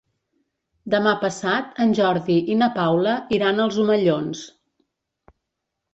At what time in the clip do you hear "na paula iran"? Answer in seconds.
2.63-3.65